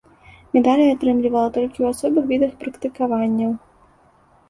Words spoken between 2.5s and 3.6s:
практыкаванняў.